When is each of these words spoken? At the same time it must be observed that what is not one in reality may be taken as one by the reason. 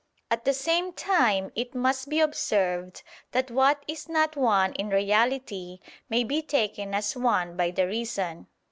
At 0.31 0.45
the 0.45 0.53
same 0.55 0.93
time 0.93 1.51
it 1.53 1.75
must 1.75 2.09
be 2.09 2.19
observed 2.19 3.03
that 3.33 3.51
what 3.51 3.83
is 3.87 4.09
not 4.09 4.35
one 4.35 4.73
in 4.73 4.89
reality 4.89 5.79
may 6.09 6.23
be 6.23 6.41
taken 6.41 6.95
as 6.95 7.15
one 7.15 7.55
by 7.55 7.69
the 7.69 7.85
reason. 7.85 8.47